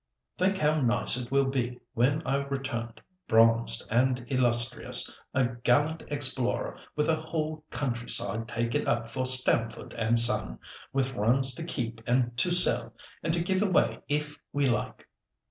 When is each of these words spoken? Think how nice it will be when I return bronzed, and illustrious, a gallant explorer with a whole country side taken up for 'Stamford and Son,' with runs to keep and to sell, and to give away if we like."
Think 0.39 0.57
how 0.57 0.81
nice 0.81 1.15
it 1.15 1.29
will 1.29 1.45
be 1.45 1.79
when 1.93 2.25
I 2.25 2.37
return 2.37 2.91
bronzed, 3.27 3.85
and 3.91 4.25
illustrious, 4.29 5.15
a 5.31 5.49
gallant 5.61 6.01
explorer 6.07 6.79
with 6.95 7.07
a 7.07 7.21
whole 7.21 7.63
country 7.69 8.09
side 8.09 8.47
taken 8.47 8.87
up 8.87 9.09
for 9.11 9.27
'Stamford 9.27 9.93
and 9.93 10.17
Son,' 10.17 10.57
with 10.91 11.13
runs 11.13 11.53
to 11.53 11.63
keep 11.63 12.01
and 12.07 12.35
to 12.37 12.49
sell, 12.51 12.95
and 13.21 13.31
to 13.35 13.43
give 13.43 13.61
away 13.61 14.01
if 14.07 14.35
we 14.51 14.65
like." 14.65 15.07